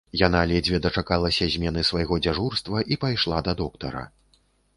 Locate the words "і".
2.97-2.99